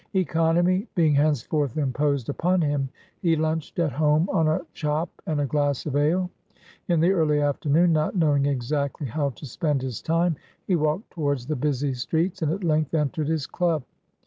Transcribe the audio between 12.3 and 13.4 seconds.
and at length entered